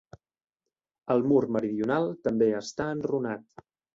[1.15, 3.65] El mur meridional també està enrunat.